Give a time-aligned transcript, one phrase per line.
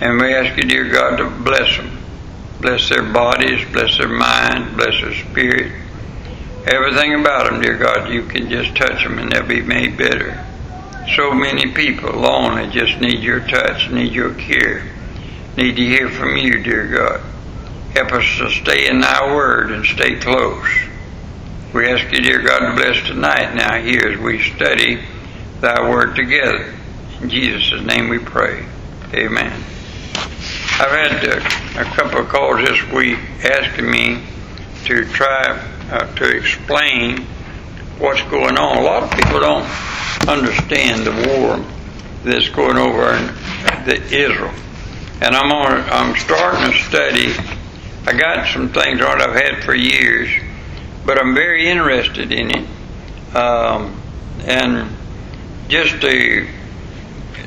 [0.00, 1.98] And we ask you, dear God, to bless them.
[2.60, 5.72] Bless their bodies, bless their mind, bless their spirit.
[6.66, 10.44] Everything about them, dear God, you can just touch them and they'll be made better.
[11.14, 14.90] So many people lonely just need your touch, need your care,
[15.56, 17.20] need to hear from you, dear God.
[17.92, 20.66] Help us to stay in thy word and stay close.
[21.74, 25.04] We ask you, dear God, to bless tonight now here as we study
[25.60, 26.74] thy word together.
[27.20, 28.64] In Jesus' name we pray.
[29.12, 29.73] Amen.
[30.80, 34.22] I've had a, a couple of calls this week asking me
[34.84, 35.58] to try
[35.90, 37.22] uh, to explain
[37.98, 38.78] what's going on.
[38.78, 39.66] A lot of people don't
[40.28, 41.64] understand the war
[42.24, 43.26] that's going over in
[43.86, 44.54] the Israel.
[45.20, 47.32] And I'm on, I'm starting to study.
[48.06, 50.28] I got some things on it I've had for years
[51.04, 53.36] but I'm very interested in it.
[53.36, 54.00] Um,
[54.46, 54.96] and
[55.68, 56.48] just to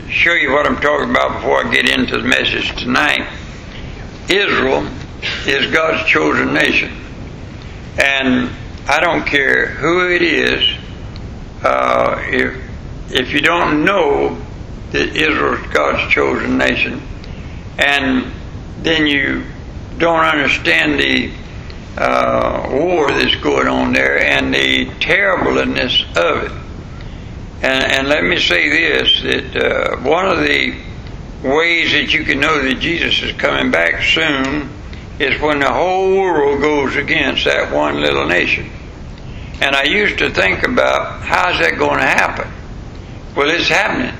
[0.09, 3.27] show you what I'm talking about before I get into the message tonight,
[4.29, 4.87] Israel
[5.45, 6.91] is God's chosen nation.
[8.01, 8.49] And
[8.87, 10.77] I don't care who it is,
[11.63, 12.55] uh, if,
[13.11, 14.39] if you don't know
[14.91, 17.01] that Israel is God's chosen nation,
[17.77, 18.31] and
[18.79, 19.43] then you
[19.97, 21.33] don't understand the
[21.97, 26.66] uh, war that's going on there and the terribleness of it.
[27.61, 30.75] And, and let me say this that uh, one of the
[31.43, 34.69] ways that you can know that Jesus is coming back soon
[35.19, 38.69] is when the whole world goes against that one little nation.
[39.59, 42.51] And I used to think about how's that going to happen?
[43.35, 44.15] Well, it's happening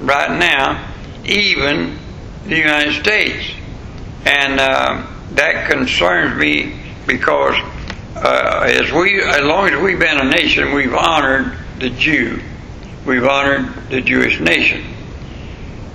[0.00, 0.92] right now,
[1.24, 1.98] even
[2.44, 3.52] the United States.
[4.26, 7.54] And uh, that concerns me because
[8.16, 12.40] uh, as we, as long as we've been a nation, we've honored the Jew,
[13.06, 14.84] we've honored the Jewish nation.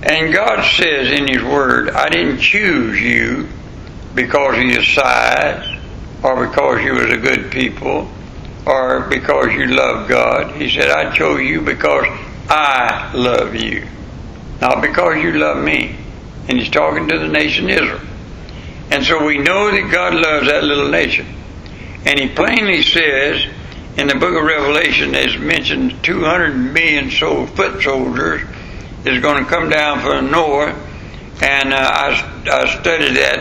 [0.02, 3.48] And God says in His Word, I didn't choose you
[4.14, 5.78] because of your size,
[6.22, 8.10] or because you was a good people,
[8.66, 10.56] or because you love God.
[10.56, 12.06] He said, I chose you because
[12.48, 13.86] I love you,
[14.60, 15.96] not because you love me.
[16.48, 18.00] And He's talking to the nation Israel.
[18.90, 21.26] And so we know that God loves that little nation.
[22.04, 23.46] And he plainly says
[23.96, 28.40] in the book of Revelation, there's mentioned 200 million soul, foot soldiers
[29.04, 30.74] is going to come down from the north.
[31.42, 33.40] And uh, I, I studied that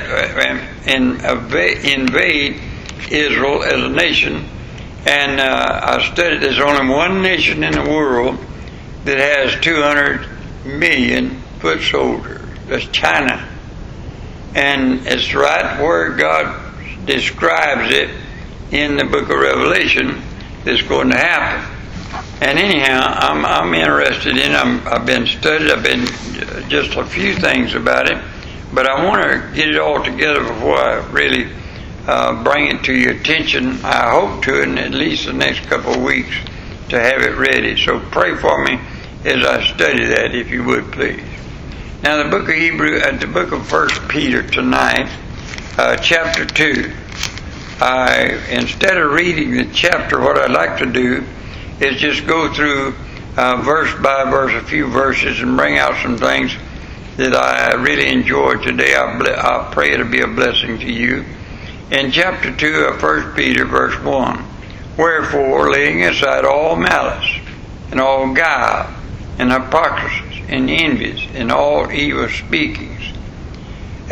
[0.87, 1.21] and
[1.85, 2.59] invade
[3.09, 4.45] Israel as a nation.
[5.05, 8.37] And uh, I studied there's only one nation in the world
[9.05, 10.27] that has 200
[10.65, 12.45] million foot soldiers.
[12.67, 13.47] That's China.
[14.53, 18.09] And it's right where God describes it
[18.71, 20.21] in the book of Revelation
[20.63, 21.77] that's going to happen.
[22.41, 26.05] And anyhow, I'm, I'm interested in i have been studied, I've been
[26.69, 28.21] just a few things about it,
[28.73, 31.51] but I want to get it all together before I really
[32.07, 33.83] uh, bring it to your attention.
[33.83, 36.35] I hope to in at least the next couple of weeks
[36.89, 37.77] to have it ready.
[37.77, 38.79] So pray for me
[39.23, 41.23] as I study that, if you would please.
[42.01, 45.07] Now, the book of Hebrew, uh, the book of First Peter tonight,
[45.77, 46.91] uh, chapter two.
[47.81, 51.25] I instead of reading the chapter, what I'd like to do
[51.79, 52.93] is just go through
[53.37, 56.55] uh, verse by verse, a few verses, and bring out some things
[57.17, 58.95] that I really enjoyed today.
[58.95, 61.25] I, ble- I pray it'll be a blessing to you.
[61.89, 64.45] In chapter two of First Peter, verse one,
[64.95, 67.39] wherefore, laying aside all malice
[67.89, 68.95] and all guile
[69.39, 73.11] and hypocrisy and envies and all evil speakings.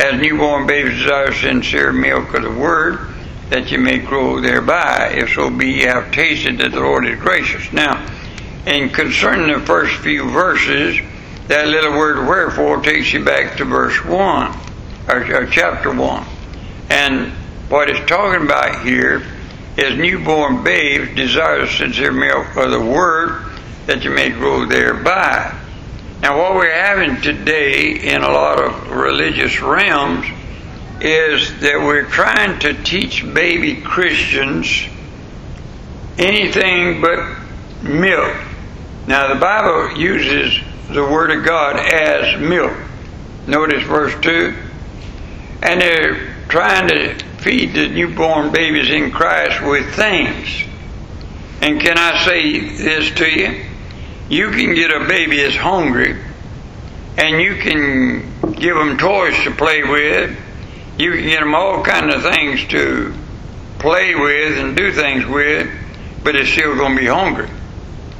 [0.00, 3.14] As newborn babies desire sincere milk of the word,
[3.50, 7.18] that you may grow thereby, if so be ye have tasted that the Lord is
[7.18, 7.72] gracious.
[7.72, 8.06] Now,
[8.64, 11.00] in concerning the first few verses,
[11.48, 14.56] that little word wherefore takes you back to verse 1,
[15.08, 16.26] or, or chapter 1.
[16.90, 17.32] And
[17.68, 19.22] what it's talking about here
[19.76, 23.44] is newborn babes desire sincere milk of the word,
[23.86, 25.56] that you may grow thereby.
[26.22, 30.26] Now, what we're having today in a lot of religious realms
[31.02, 34.86] is that we're trying to teach baby Christians
[36.18, 37.36] anything but
[37.82, 38.36] milk.
[39.06, 40.60] Now, the Bible uses
[40.90, 42.76] the Word of God as milk.
[43.46, 44.54] Notice verse 2.
[45.62, 50.64] And they're trying to feed the newborn babies in Christ with things.
[51.62, 53.64] And can I say this to you?
[54.28, 56.16] You can get a baby that's hungry
[57.16, 60.36] and you can give them toys to play with.
[61.00, 63.14] You can get them all kinds of things to
[63.78, 65.66] play with and do things with,
[66.22, 67.48] but they're still going to be hungry.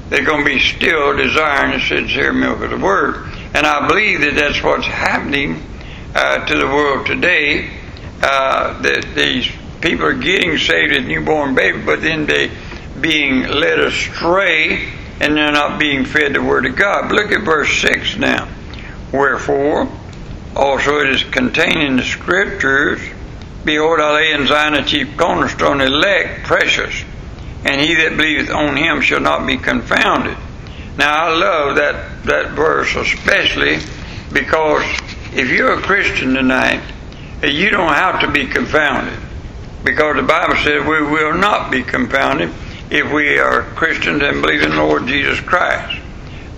[0.09, 3.17] They're going to be still desiring the sincere milk of the Word.
[3.53, 5.63] And I believe that that's what's happening
[6.15, 7.69] uh, to the world today
[8.23, 9.47] uh, that these
[9.83, 12.51] people are getting saved as newborn baby, but then they
[12.99, 14.91] being led astray
[15.21, 17.11] and they're not being fed the word of God.
[17.11, 18.49] But look at verse six now.
[19.13, 19.87] Wherefore,
[20.57, 23.01] also it is contained in the scriptures.
[23.65, 27.05] Behold, I lay in Zion a chief cornerstone, elect, precious,
[27.65, 30.37] and he that believeth on him shall not be confounded.
[30.97, 33.79] Now I love that, that verse especially
[34.33, 34.85] because
[35.33, 36.83] if you're a Christian tonight,
[37.43, 39.19] you don't have to be confounded.
[39.85, 42.53] Because the Bible says we will not be confounded
[42.91, 46.01] if we are Christians and believe in the Lord Jesus Christ.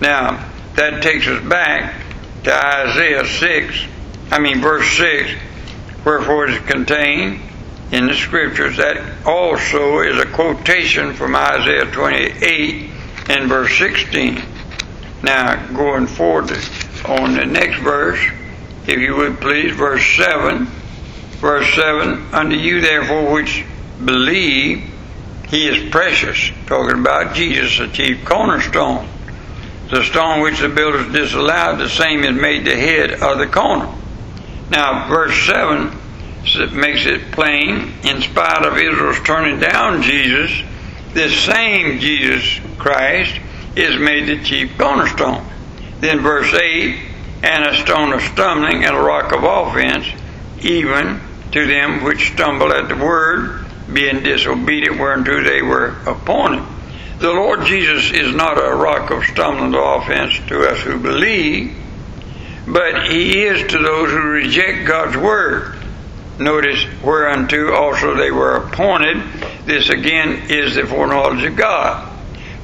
[0.01, 2.02] Now, that takes us back
[2.43, 3.85] to Isaiah 6,
[4.31, 5.31] I mean verse 6,
[6.03, 7.41] wherefore it is contained
[7.91, 8.77] in the scriptures.
[8.77, 12.89] That also is a quotation from Isaiah 28
[13.29, 14.41] and verse 16.
[15.21, 16.51] Now, going forward
[17.05, 18.19] on the next verse,
[18.87, 20.65] if you would please, verse 7.
[21.39, 23.63] Verse 7 Unto you, therefore, which
[24.03, 24.89] believe,
[25.47, 26.51] he is precious.
[26.65, 29.07] Talking about Jesus, the chief cornerstone.
[29.89, 33.93] The stone which the builders disallowed, the same is made the head of the corner.
[34.69, 35.99] Now, verse 7
[36.73, 40.51] makes it plain, in spite of Israel's turning down Jesus,
[41.13, 43.39] this same Jesus Christ
[43.75, 45.45] is made the chief cornerstone.
[45.99, 47.09] Then verse 8,
[47.43, 50.07] and a stone of stumbling and a rock of offense,
[50.61, 51.19] even
[51.51, 56.63] to them which stumble at the word, being disobedient whereunto they were appointed.
[57.23, 61.73] The Lord Jesus is not a rock of stumbling offense to us who believe,
[62.67, 65.73] but He is to those who reject God's word.
[66.37, 69.23] Notice whereunto also they were appointed.
[69.63, 72.11] This again is the foreknowledge of God.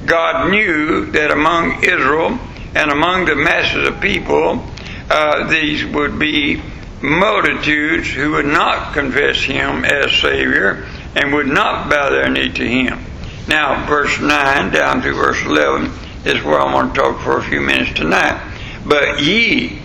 [0.04, 2.38] God knew that among Israel
[2.74, 4.62] and among the masses of people,
[5.08, 6.62] uh, these would be
[7.00, 10.86] multitudes who would not confess Him as Savior
[11.16, 13.06] and would not bow their knee to Him.
[13.50, 15.90] Now, verse 9 down to verse 11
[16.24, 18.40] is where I want to talk for a few minutes tonight.
[18.86, 19.82] But ye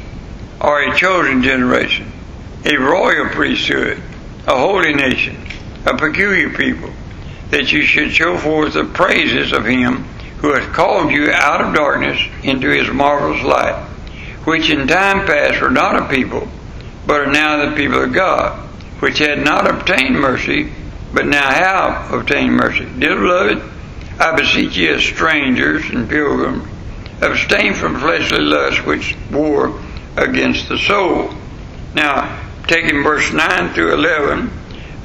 [0.62, 2.12] are a chosen generation,
[2.64, 4.04] a royal priesthood,
[4.46, 5.38] a holy nation,
[5.84, 6.92] a peculiar people,
[7.50, 10.04] that you should show forth the praises of Him
[10.42, 13.84] who hath called you out of darkness into His marvelous light,
[14.44, 16.48] which in time past were not a people,
[17.08, 18.60] but are now the people of God,
[19.00, 20.72] which had not obtained mercy,
[21.16, 22.86] but now have obtained mercy.
[23.00, 23.64] Dear beloved,
[24.20, 26.68] I beseech you as strangers and pilgrims,
[27.22, 29.80] abstain from fleshly lusts which war
[30.18, 31.34] against the soul.
[31.94, 34.52] Now, taking verse 9 through 11,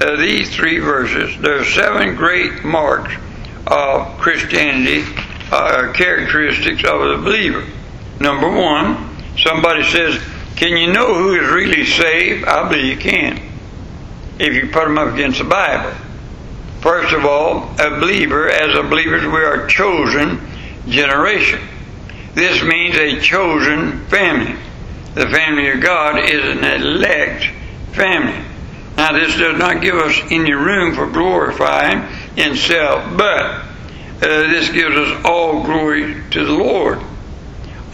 [0.00, 3.14] uh, these three verses, there are seven great marks
[3.68, 5.04] of Christianity,
[5.52, 7.64] uh, characteristics of the believer.
[8.18, 10.20] Number one, somebody says,
[10.56, 12.46] Can you know who is really saved?
[12.46, 13.49] I believe you can.
[14.40, 15.94] If you put them up against the Bible.
[16.80, 20.40] First of all, a believer, as a believers, we are chosen
[20.88, 21.60] generation.
[22.32, 24.58] This means a chosen family.
[25.14, 27.50] The family of God is an elect
[27.92, 28.42] family.
[28.96, 32.08] Now, this does not give us any room for glorifying
[32.38, 33.66] in self, but uh,
[34.20, 36.98] this gives us all glory to the Lord.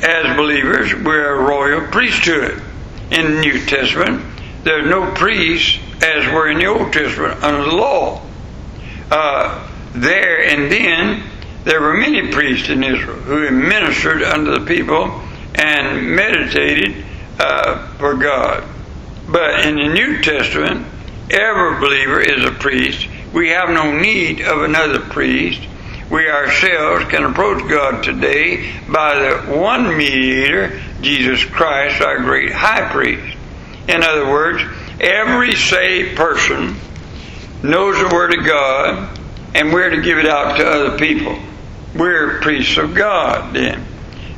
[0.00, 2.62] As believers, we're a royal priesthood.
[3.10, 4.22] In the New Testament,
[4.62, 8.22] there's no priests as were in the Old Testament under the law.
[9.10, 11.22] Uh, there and then,
[11.64, 15.20] there were many priests in Israel who ministered unto the people
[15.54, 17.04] and meditated
[17.38, 18.64] uh, for God.
[19.28, 20.86] But in the New Testament,
[21.30, 23.08] every believer is a priest.
[23.32, 25.60] We have no need of another priest.
[26.10, 32.88] We ourselves can approach God today by the one mediator, Jesus Christ, our great high
[32.92, 33.36] priest.
[33.88, 34.62] In other words,
[35.00, 36.76] every saved person
[37.62, 39.18] knows the Word of God
[39.54, 41.38] and we're to give it out to other people.
[41.94, 43.86] We're priests of God then.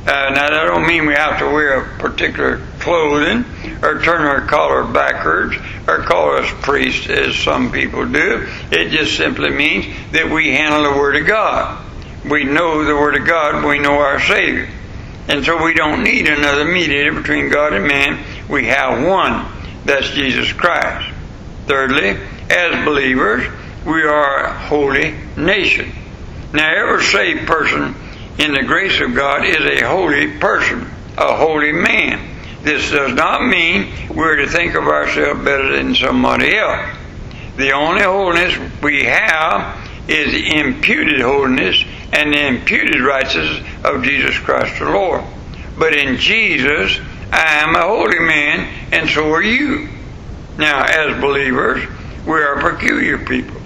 [0.07, 3.43] Uh, now that don't mean we have to wear a particular clothing
[3.83, 5.55] or turn our collar backwards
[5.87, 8.47] or call us priests as some people do.
[8.71, 11.85] It just simply means that we handle the Word of God.
[12.29, 14.69] We know the Word of God, we know our Savior.
[15.27, 18.23] And so we don't need another mediator between God and man.
[18.49, 19.58] We have one.
[19.89, 21.11] That's Jesus Christ.
[21.65, 22.15] Thirdly,
[22.51, 23.43] as believers,
[23.83, 25.91] we are a holy nation.
[26.53, 27.95] Now, every saved person
[28.37, 30.81] in the grace of God is a holy person,
[31.17, 32.23] a holy man.
[32.61, 36.95] This does not mean we're to think of ourselves better than somebody else.
[37.57, 39.75] The only holiness we have
[40.07, 45.23] is the imputed holiness and the imputed righteousness of Jesus Christ the Lord.
[45.79, 46.99] But in Jesus,
[47.31, 49.89] I am a holy man, and so are you.
[50.57, 51.83] Now, as believers,
[52.25, 53.61] we are peculiar people.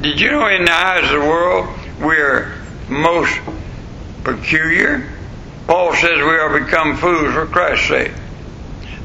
[0.00, 1.68] Did you know in the eyes of the world,
[2.00, 2.54] we're
[2.88, 3.38] most
[4.24, 5.08] peculiar?
[5.66, 8.12] Paul says we are become fools for Christ's sake.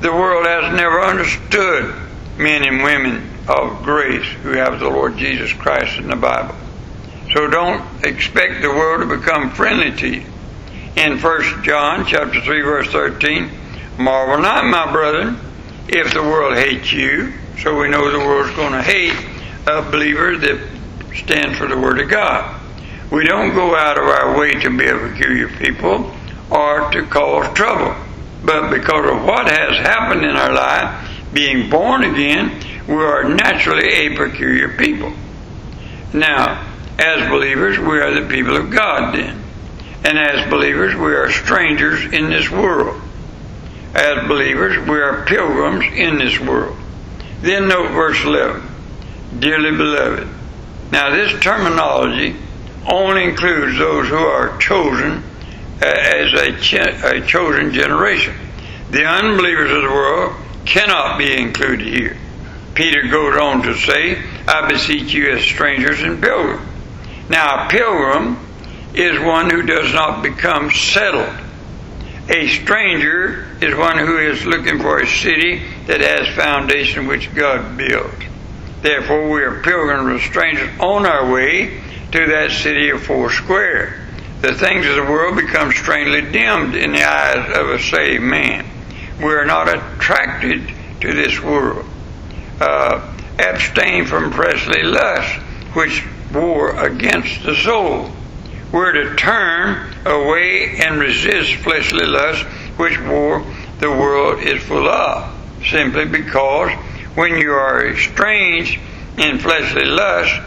[0.02, 1.96] The world has never understood
[2.38, 6.56] men and women of grace who have the Lord Jesus Christ in the Bible.
[7.34, 10.26] So don't expect the world to become friendly to you.
[10.96, 13.50] In 1 John chapter 3 verse 13,
[14.02, 15.40] marvel not, my brethren,
[15.88, 17.34] if the world hates you.
[17.60, 19.16] So we know the world's going to hate
[19.68, 20.68] a believer that
[21.16, 22.60] stands for the Word of God.
[23.12, 26.12] We don't go out of our way to be a peculiar people
[26.50, 27.96] or to cause trouble.
[28.44, 33.88] But because of what has happened in our life, being born again, we are naturally
[33.88, 35.14] a peculiar people.
[36.14, 36.68] Now,
[36.98, 39.42] as believers, we are the people of God then.
[40.04, 43.02] And as believers, we are strangers in this world.
[43.94, 46.78] As believers, we are pilgrims in this world.
[47.42, 48.62] Then note verse 11.
[49.40, 50.28] Dearly beloved.
[50.92, 52.36] Now, this terminology
[52.90, 55.24] only includes those who are chosen
[55.82, 58.36] uh, as a, ch- a chosen generation.
[58.92, 62.18] The unbelievers of the world cannot be included here.
[62.76, 66.68] Peter goes on to say, I beseech you as strangers and pilgrims.
[67.30, 68.38] Now, a pilgrim
[68.94, 71.34] is one who does not become settled.
[72.32, 77.76] A stranger is one who is looking for a city that has foundation which God
[77.76, 78.16] built.
[78.82, 81.82] Therefore, we are pilgrims or strangers on our way
[82.14, 84.08] to that city of four square.
[84.40, 88.66] The things of the world become strangely dimmed in the eyes of a saved man.
[89.18, 91.86] We are not attracted to this world.
[92.62, 95.36] Uh, abstain from fleshly lust,
[95.74, 96.02] which
[96.34, 98.10] war against the soul.
[98.72, 102.44] We're to turn away and resist fleshly lust,
[102.78, 103.46] which war
[103.80, 105.36] the world is full of.
[105.66, 106.72] Simply because
[107.16, 108.80] when you are estranged
[109.18, 110.42] in fleshly lust,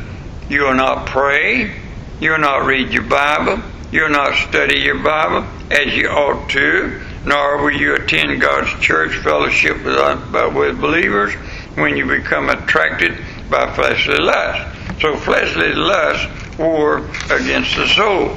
[0.49, 1.77] you will not pray,
[2.21, 3.63] you will not read your Bible,
[3.93, 8.71] you will not study your Bible as you ought to, nor will you attend God's
[8.81, 11.35] church fellowship with, uh, with believers
[11.75, 13.19] when you become attracted
[13.51, 15.01] by fleshly lust.
[15.01, 16.99] So fleshly lust war
[17.31, 18.37] against the soul.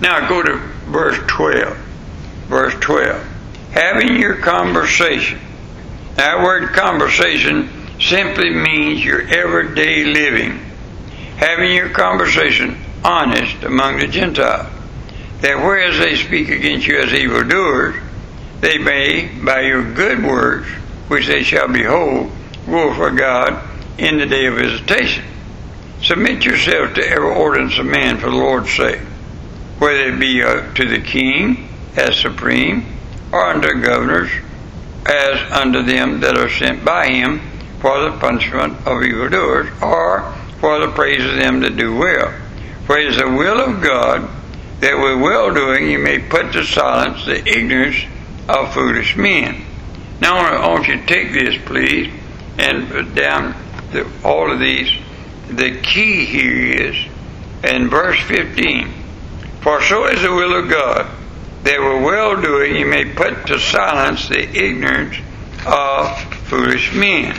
[0.00, 1.76] Now go to verse 12.
[2.48, 3.26] Verse 12.
[3.72, 5.38] Having your conversation.
[6.14, 10.58] That word conversation simply means your everyday living.
[11.36, 14.66] Having your conversation honest among the Gentiles.
[15.40, 17.96] That whereas they speak against you as evildoers,
[18.60, 20.68] they may, by your good works,
[21.08, 22.30] which they shall behold,
[22.66, 25.24] glorify God in the day of visitation.
[26.02, 29.00] Submit yourself to every ordinance of man for the Lord's sake,
[29.78, 32.86] whether it be uh, to the king as supreme,
[33.32, 34.30] or unto governors
[35.06, 37.40] as unto them that are sent by him
[37.80, 42.32] for the punishment of evildoers, or for the praise of them that do well.
[42.86, 44.28] For it is the will of God
[44.80, 48.04] that with well doing you may put to silence the ignorance
[48.48, 49.64] of foolish men.
[50.20, 52.12] Now I want you to take this, please,
[52.58, 53.54] and put down
[53.92, 54.90] the, all of these
[55.56, 56.96] the key here is
[57.64, 58.92] in verse 15
[59.60, 61.10] For so is the will of God
[61.64, 65.16] that with well doing you may put to silence the ignorance
[65.66, 67.38] of foolish men.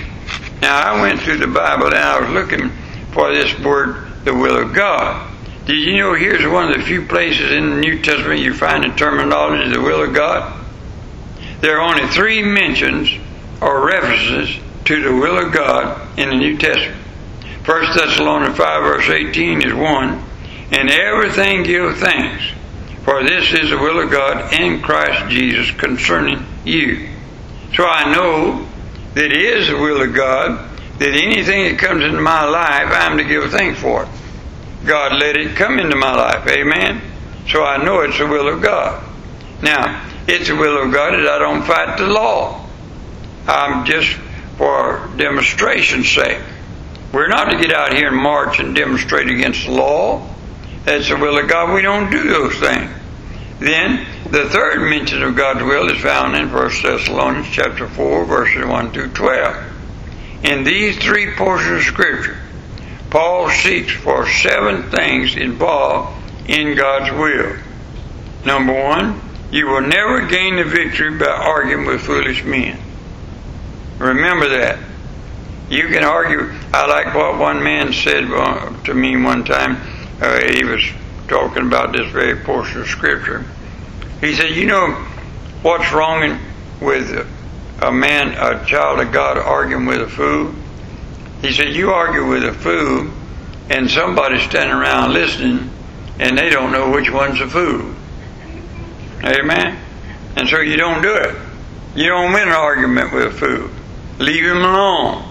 [0.61, 2.69] Now, I went through the Bible and I was looking
[3.11, 5.29] for this word, the will of God.
[5.65, 8.83] Did you know here's one of the few places in the New Testament you find
[8.83, 10.59] the terminology, the will of God?
[11.61, 13.09] There are only three mentions
[13.59, 17.00] or references to the will of God in the New Testament.
[17.65, 20.23] 1 Thessalonians 5 verse 18 is one.
[20.71, 22.43] And everything give thanks,
[23.03, 27.09] for this is the will of God in Christ Jesus concerning you.
[27.75, 28.67] So I know
[29.13, 33.17] that it is the will of God that anything that comes into my life, I'm
[33.17, 34.09] to give thanks for it.
[34.85, 36.47] God let it come into my life.
[36.47, 37.01] Amen.
[37.47, 39.03] So I know it's the will of God.
[39.61, 42.67] Now, it's the will of God that I don't fight the law.
[43.47, 44.13] I'm just
[44.57, 46.41] for demonstration's sake.
[47.11, 50.27] We're not to get out here and march and demonstrate against the law.
[50.85, 51.73] That's the will of God.
[51.73, 52.89] We don't do those things.
[53.59, 58.65] Then the third mention of God's will is found in 1 Thessalonians chapter 4, verses
[58.65, 60.43] 1 through 12.
[60.43, 62.37] In these three portions of Scripture,
[63.09, 66.17] Paul seeks for seven things involved
[66.49, 67.57] in God's will.
[68.45, 72.79] Number one, you will never gain the victory by arguing with foolish men.
[73.99, 74.79] Remember that.
[75.69, 76.51] You can argue.
[76.73, 78.27] I like what one man said
[78.85, 79.75] to me one time.
[80.21, 80.81] Uh, he was
[81.27, 83.43] talking about this very portion of Scripture.
[84.21, 84.91] He said, You know
[85.63, 86.39] what's wrong in
[86.79, 87.27] with
[87.81, 90.53] a man, a child of God arguing with a fool?
[91.41, 93.11] He said, You argue with a fool,
[93.69, 95.69] and somebody's standing around listening,
[96.19, 97.93] and they don't know which one's a fool.
[99.25, 99.77] Amen?
[100.37, 101.35] And so you don't do it.
[101.95, 103.69] You don't win an argument with a fool.
[104.19, 105.30] Leave him alone.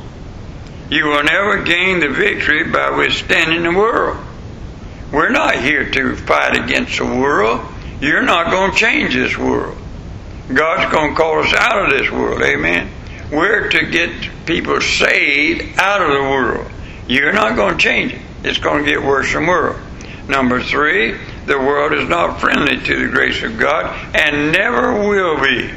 [0.90, 4.18] You will never gain the victory by withstanding the world.
[5.12, 7.64] We're not here to fight against the world.
[8.00, 9.78] You're not going to change this world.
[10.52, 12.42] God's going to call us out of this world.
[12.42, 12.90] Amen.
[13.30, 14.10] We're to get
[14.46, 16.70] people saved out of the world.
[17.06, 18.22] You're not going to change it.
[18.42, 19.78] It's going to get worse and worse.
[20.26, 21.16] Number three,
[21.46, 25.70] the world is not friendly to the grace of God and never will be.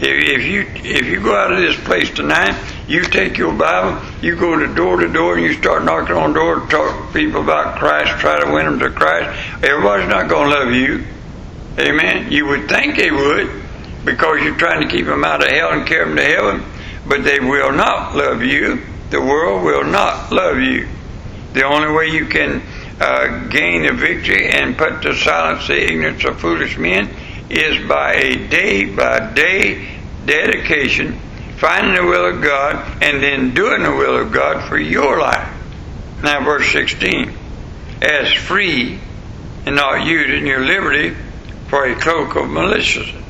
[0.00, 2.54] If you if you go out of this place tonight,
[2.92, 6.34] you take your Bible, you go to door to door, and you start knocking on
[6.34, 9.30] doors, talk to people about Christ, try to win them to Christ.
[9.64, 11.04] Everybody's not going to love you.
[11.78, 12.30] Amen.
[12.30, 13.50] You would think they would,
[14.04, 16.62] because you're trying to keep them out of hell and carry them to heaven,
[17.08, 18.82] but they will not love you.
[19.08, 20.86] The world will not love you.
[21.54, 22.62] The only way you can
[23.00, 27.08] uh, gain a victory and put to silence the ignorance of foolish men
[27.48, 31.18] is by a day by day dedication,
[31.62, 35.48] finding the will of God, and then doing the will of God for your life.
[36.20, 37.38] Now, verse 16
[38.02, 38.98] as free
[39.64, 41.14] and not using your liberty
[41.68, 43.24] for a cloak of maliciousness,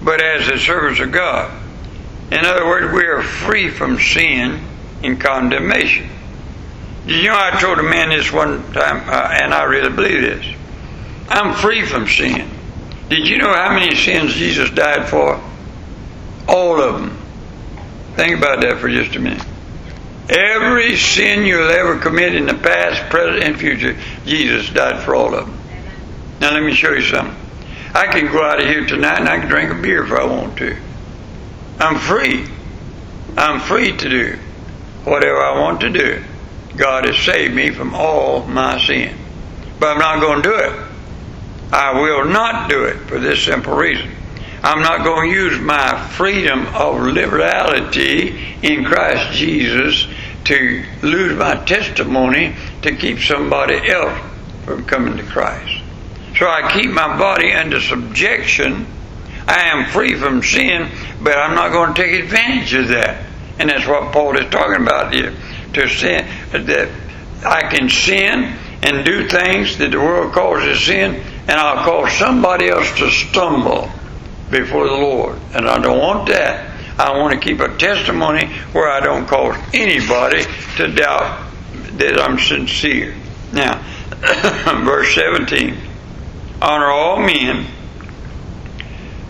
[0.00, 1.50] but as the servants of God.
[2.30, 4.64] In other words, we are free from sin
[5.02, 6.08] and condemnation.
[7.04, 10.56] You know I told a man this one time, uh, and I really believe this?
[11.28, 12.48] I'm free from sin.
[13.08, 15.40] Did you know how many sins Jesus died for?
[16.48, 17.25] All of them.
[18.16, 19.44] Think about that for just a minute.
[20.28, 25.34] Every sin you'll ever commit in the past, present, and future, Jesus died for all
[25.34, 25.58] of them.
[26.40, 27.36] Now let me show you something.
[27.94, 30.24] I can go out of here tonight and I can drink a beer if I
[30.24, 30.76] want to.
[31.78, 32.46] I'm free.
[33.36, 34.38] I'm free to do
[35.04, 36.24] whatever I want to do.
[36.76, 39.16] God has saved me from all my sin.
[39.78, 40.86] But I'm not going to do it.
[41.72, 44.10] I will not do it for this simple reason.
[44.66, 50.08] I'm not going to use my freedom of liberality in Christ Jesus
[50.42, 54.18] to lose my testimony to keep somebody else
[54.64, 55.84] from coming to Christ.
[56.36, 58.88] So I keep my body under subjection.
[59.46, 60.90] I am free from sin,
[61.22, 63.24] but I'm not going to take advantage of that.
[63.60, 65.32] And that's what Paul is talking about here.
[65.74, 66.90] To sin, that
[67.44, 72.68] I can sin and do things that the world calls sin, and I'll cause somebody
[72.68, 73.92] else to stumble
[74.50, 75.38] before the Lord.
[75.54, 76.72] And I don't want that.
[76.98, 80.44] I want to keep a testimony where I don't cause anybody
[80.76, 81.52] to doubt
[81.98, 83.14] that I'm sincere.
[83.52, 83.82] Now,
[84.84, 85.76] verse 17
[86.62, 87.66] Honor all men,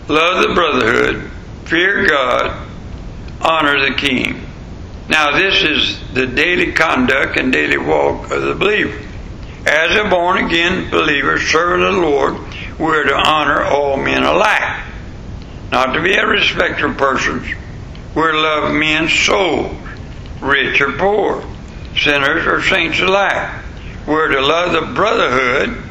[0.07, 1.29] love the brotherhood,
[1.65, 2.69] fear God,
[3.41, 4.41] honor the king.
[5.09, 8.97] Now, this is the daily conduct and daily walk of the believer.
[9.65, 12.37] As a born again believer, serving the Lord,
[12.79, 14.86] we're to honor all men alike.
[15.71, 17.47] Not to be a respecter of persons.
[18.15, 19.75] We're to love men's souls,
[20.41, 21.43] rich or poor,
[21.95, 23.63] sinners or saints alike.
[24.07, 25.83] We're to love the brotherhood,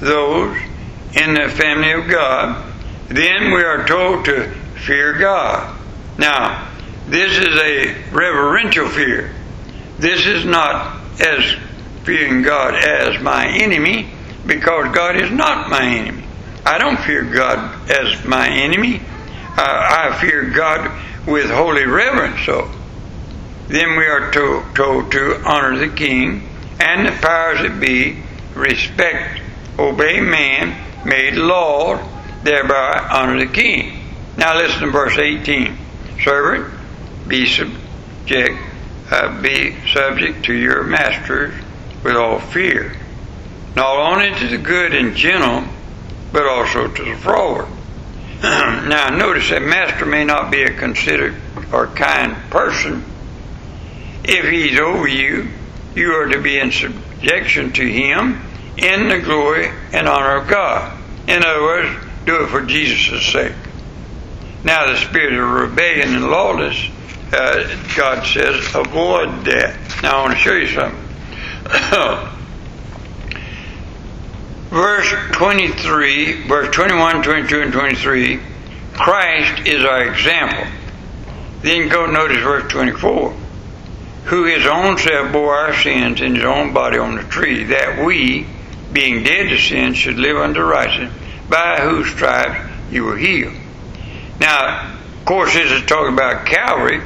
[0.00, 0.56] those
[1.14, 2.66] in the family of God.
[3.08, 4.50] Then we are told to
[4.84, 5.78] fear God.
[6.18, 6.68] Now,
[7.08, 9.34] this is a reverential fear.
[9.98, 11.56] This is not as
[12.04, 14.10] fearing God as my enemy
[14.46, 16.24] because God is not my enemy.
[16.64, 19.02] I don't fear God as my enemy.
[19.56, 20.90] I fear God
[21.26, 22.40] with holy reverence.
[22.46, 22.70] So
[23.68, 26.48] then we are to, told to honor the king
[26.80, 28.22] and the powers that be,
[28.54, 29.40] respect,
[29.78, 32.00] obey man, made Lord,
[32.42, 34.14] thereby honor the king.
[34.36, 35.76] Now listen to verse 18.
[36.24, 36.74] Servant,
[37.28, 38.58] be subject,
[39.10, 41.54] uh, be subject to your masters
[42.02, 42.96] with all fear,
[43.76, 45.64] not only to the good and gentle,
[46.32, 47.68] but also to the froward.
[48.42, 51.34] now, notice that master may not be a considerate
[51.72, 53.04] or kind person.
[54.24, 55.48] If he's over you,
[55.94, 58.40] you are to be in subjection to him
[58.78, 60.98] in the glory and honor of God.
[61.28, 63.52] In other words, do it for Jesus' sake.
[64.64, 66.82] Now, the spirit of rebellion and lawless,
[67.34, 69.76] uh, God says, avoid that.
[70.02, 72.36] Now, I want to show you something.
[74.70, 78.40] verse 23, verse 21, 22, and 23,
[78.94, 80.66] Christ is our example.
[81.62, 83.36] Then go notice verse 24.
[84.26, 88.04] Who his own self bore our sins in his own body on the tree, that
[88.04, 88.46] we,
[88.92, 91.12] being dead to sin, should live unto righteousness,
[91.48, 93.54] by whose stripes you were healed.
[94.38, 97.02] Now, of course, this is talking about Calvary.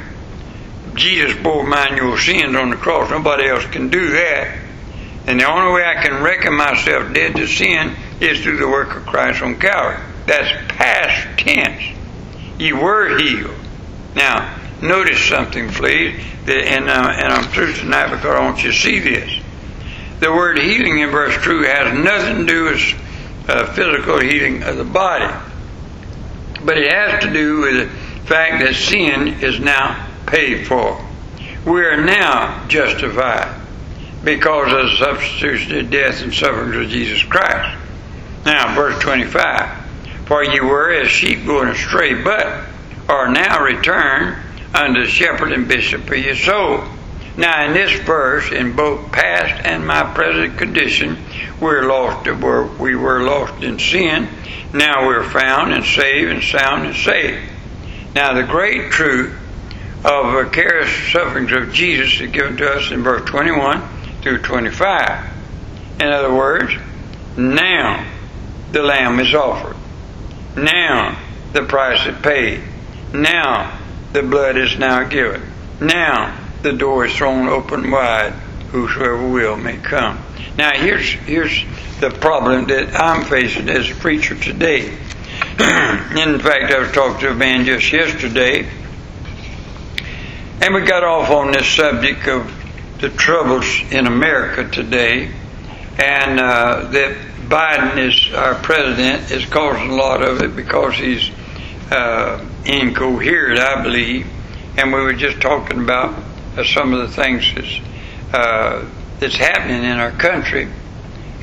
[0.94, 3.10] Jesus bore mine your sins on the cross.
[3.10, 4.63] Nobody else can do that.
[5.26, 8.94] And the only way I can reckon myself dead to sin is through the work
[8.94, 10.02] of Christ on Calvary.
[10.26, 11.82] That's past tense.
[12.58, 13.56] You were healed.
[14.14, 18.76] Now, notice something, please, and, uh, and I'm through tonight because I want you to
[18.76, 19.40] see this.
[20.20, 24.76] The word healing in verse 2 has nothing to do with uh, physical healing of
[24.76, 25.32] the body,
[26.64, 31.02] but it has to do with the fact that sin is now paid for.
[31.66, 33.63] We are now justified
[34.24, 37.78] because of the substitutionary death and sufferings of Jesus Christ.
[38.44, 40.26] Now, verse 25.
[40.26, 42.64] For you were as sheep going astray, but
[43.08, 44.36] are now returned
[44.74, 46.84] unto the shepherd and bishop of your soul.
[47.36, 51.18] Now, in this verse, in both past and my present condition,
[51.60, 52.26] we're lost.
[52.26, 54.28] We were lost in sin.
[54.72, 57.50] Now we're found and saved and sound and saved.
[58.14, 59.34] Now, the great truth
[60.04, 63.82] of the vicarious sufferings of Jesus is given to us in verse 21
[64.24, 65.30] through 25.
[66.00, 66.72] In other words,
[67.36, 68.10] now
[68.72, 69.76] the Lamb is offered.
[70.56, 71.20] Now
[71.52, 72.62] the price is paid.
[73.12, 73.78] Now
[74.14, 75.42] the blood is now given.
[75.78, 78.32] Now the door is thrown open wide.
[78.72, 80.18] Whosoever will may come.
[80.56, 81.62] Now here's here's
[82.00, 84.86] the problem that I'm facing as a preacher today.
[85.58, 88.66] in fact, I was talking to a man just yesterday,
[90.62, 92.63] and we got off on this subject of
[93.00, 95.32] the troubles in America today,
[95.98, 97.16] and uh, that
[97.48, 101.30] Biden is our president is causing a lot of it because he's
[101.90, 104.26] uh, incoherent, I believe.
[104.76, 106.14] And we were just talking about
[106.56, 107.80] uh, some of the things that's,
[108.32, 108.88] uh,
[109.20, 110.68] that's happening in our country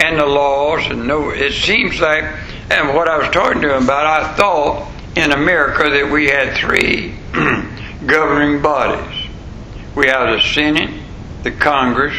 [0.03, 0.85] and the laws.
[0.87, 2.23] And no, it seems like,
[2.69, 6.57] and what I was talking to him about, I thought in America that we had
[6.57, 7.15] three
[8.05, 9.29] governing bodies.
[9.95, 11.00] We have the Senate,
[11.43, 12.15] the Congress,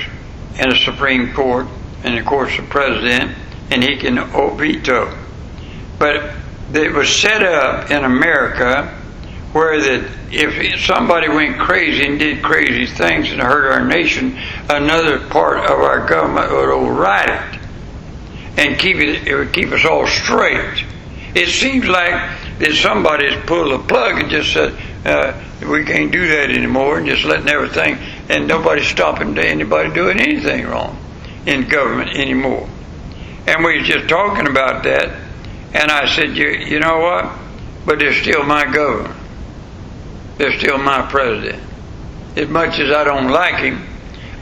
[0.58, 1.66] and the Supreme Court,
[2.04, 3.36] and of course the President
[3.70, 4.16] and he can
[4.58, 5.16] veto.
[5.98, 6.34] But
[6.74, 8.98] it was set up in America
[9.52, 15.18] where that if somebody went crazy and did crazy things and hurt our nation, another
[15.28, 17.60] part of our government would override it
[18.58, 19.26] and keep it.
[19.26, 20.84] It would keep us all straight.
[21.34, 22.12] It seems like
[22.58, 27.06] that somebody's pulled the plug and just said uh, we can't do that anymore, and
[27.06, 27.98] just letting everything,
[28.32, 30.98] and nobody's stopping anybody doing anything wrong
[31.44, 32.66] in government anymore.
[33.46, 35.20] And we was just talking about that,
[35.74, 37.30] and I said, you, you know what?
[37.84, 39.14] But they're still my governor.
[40.38, 41.62] They're still my president.
[42.34, 43.86] As much as I don't like him,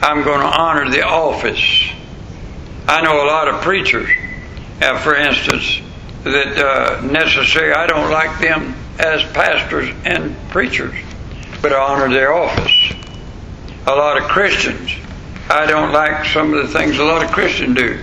[0.01, 1.89] I'm going to honor the office.
[2.87, 4.09] I know a lot of preachers,
[4.81, 5.81] uh, for instance,
[6.23, 7.73] that uh, necessary.
[7.73, 10.95] I don't like them as pastors and preachers,
[11.61, 13.00] but I honor their office.
[13.87, 14.91] A lot of Christians,
[15.49, 17.99] I don't like some of the things a lot of Christians do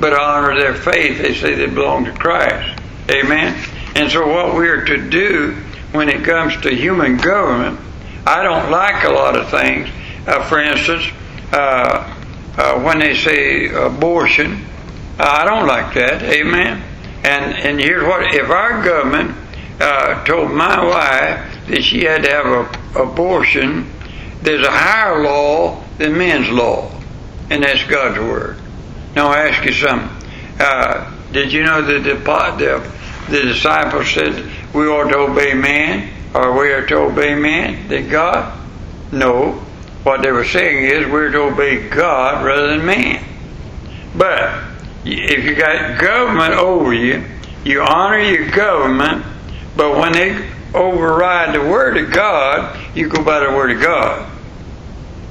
[0.00, 1.18] but I honor their faith.
[1.18, 2.80] They say they belong to Christ.
[3.10, 3.54] Amen.
[3.94, 5.52] And so, what we are to do
[5.92, 7.78] when it comes to human government,
[8.26, 9.88] I don't like a lot of things.
[10.26, 11.04] Uh, for instance,
[11.52, 12.16] uh,
[12.56, 14.64] uh, when they say abortion,
[15.18, 16.22] I don't like that.
[16.22, 16.82] Amen.
[17.24, 19.36] And and here's what: if our government
[19.80, 23.90] uh, told my wife that she had to have an abortion,
[24.42, 26.90] there's a higher law than men's law,
[27.50, 28.58] and that's God's word.
[29.14, 30.08] Now I ask you something.
[30.58, 36.10] Uh, did you know that the, the, the disciples said we ought to obey man,
[36.34, 38.58] or we are to obey man than God?
[39.12, 39.52] No.
[40.02, 43.24] What they were saying is we're to obey God rather than man.
[44.16, 44.64] But
[45.04, 47.24] if you got government over you,
[47.64, 49.24] you honor your government,
[49.76, 54.29] but when they override the Word of God, you go by the Word of God.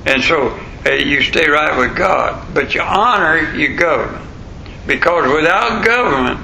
[0.05, 4.25] And so you stay right with God, but you honor your government.
[4.87, 6.39] Because without government,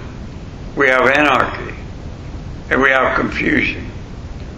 [0.76, 1.74] we have anarchy
[2.70, 3.90] and we have confusion.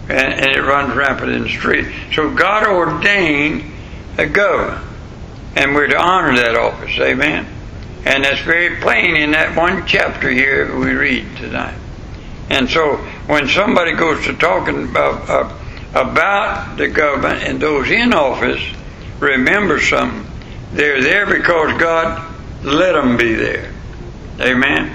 [0.08, 1.86] And, and it runs rampant in the street.
[2.14, 3.70] So God ordained
[4.16, 4.84] a government,
[5.54, 6.98] and we're to honor that office.
[6.98, 7.46] Amen.
[8.04, 11.76] And that's very plain in that one chapter here we read tonight.
[12.48, 15.54] And so when somebody goes to talking about, uh,
[15.90, 18.62] about the government and those in office,
[19.20, 20.30] remember something.
[20.72, 23.72] They're there because God let them be there.
[24.40, 24.94] Amen.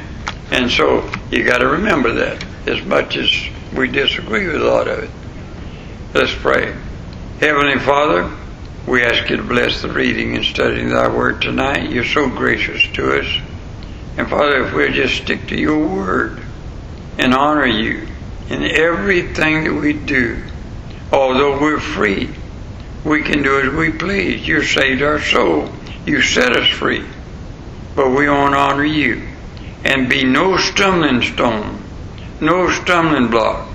[0.52, 3.32] And so you got to remember that as much as
[3.76, 5.10] we disagree with a lot of it.
[6.14, 6.76] Let's pray.
[7.40, 8.32] Heavenly Father,
[8.88, 11.90] we ask you to bless the reading and studying thy word tonight.
[11.90, 13.42] You're so gracious to us.
[14.18, 16.42] And Father, if we'll just stick to your word
[17.18, 18.08] and honor you
[18.50, 20.44] in everything that we do.
[21.12, 22.30] Although we're free,
[23.04, 24.48] we can do as we please.
[24.48, 25.70] You saved our soul.
[26.06, 27.06] You set us free.
[27.96, 29.28] But we want to honor you
[29.84, 31.82] and be no stumbling stone,
[32.40, 33.70] no stumbling block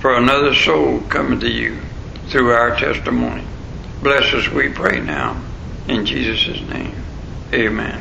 [0.00, 1.78] for another soul coming to you
[2.28, 3.44] through our testimony.
[4.02, 5.42] Bless us, we pray now.
[5.88, 6.94] In Jesus' name.
[7.52, 8.00] Amen.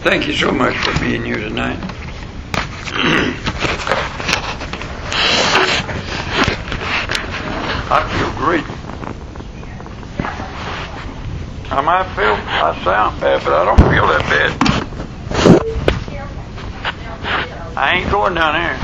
[0.00, 1.78] Thank you so much for being here tonight.
[7.94, 8.71] I feel great.
[11.74, 14.52] I might feel I sound bad, but I don't feel that bad.
[17.74, 18.78] I ain't going down there.